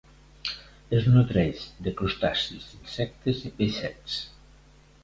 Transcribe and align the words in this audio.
Es 0.99 1.09
nodreix 1.17 1.67
de 1.89 1.93
crustacis, 2.01 2.67
insectes 2.81 3.47
i 3.53 3.57
peixets. 3.63 4.19